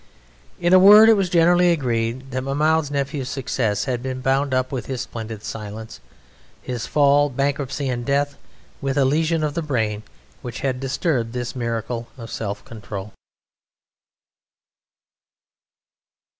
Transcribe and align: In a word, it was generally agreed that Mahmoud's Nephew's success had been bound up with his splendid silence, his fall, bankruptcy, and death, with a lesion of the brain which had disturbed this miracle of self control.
In 0.59 0.73
a 0.73 0.79
word, 0.79 1.09
it 1.09 1.13
was 1.13 1.29
generally 1.29 1.71
agreed 1.71 2.31
that 2.31 2.41
Mahmoud's 2.41 2.89
Nephew's 2.89 3.29
success 3.29 3.85
had 3.85 4.01
been 4.01 4.19
bound 4.19 4.51
up 4.51 4.71
with 4.71 4.87
his 4.87 5.01
splendid 5.01 5.43
silence, 5.43 5.99
his 6.59 6.87
fall, 6.87 7.29
bankruptcy, 7.29 7.87
and 7.87 8.03
death, 8.03 8.35
with 8.81 8.97
a 8.97 9.05
lesion 9.05 9.43
of 9.43 9.53
the 9.53 9.61
brain 9.61 10.01
which 10.41 10.61
had 10.61 10.79
disturbed 10.79 11.33
this 11.33 11.55
miracle 11.55 12.07
of 12.17 12.31
self 12.31 12.65
control. 12.65 13.13